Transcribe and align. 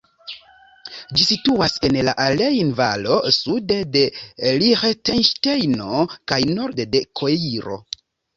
Ĝi 1.17 1.25
situas 1.31 1.75
en 1.89 1.97
la 2.07 2.15
Rejnvalo 2.39 3.17
sude 3.35 3.77
de 3.97 4.03
Liĥtenŝtejno 4.63 6.01
kaj 6.33 6.41
norde 6.55 6.89
de 6.97 7.05
Koiro. 7.23 7.79